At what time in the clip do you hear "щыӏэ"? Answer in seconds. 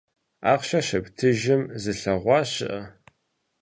2.51-2.81